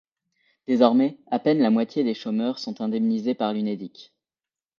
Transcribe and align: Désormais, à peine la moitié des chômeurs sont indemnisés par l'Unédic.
Désormais, 0.65 1.19
à 1.29 1.37
peine 1.37 1.59
la 1.59 1.69
moitié 1.69 2.03
des 2.03 2.15
chômeurs 2.15 2.57
sont 2.57 2.81
indemnisés 2.81 3.35
par 3.35 3.53
l'Unédic. 3.53 4.15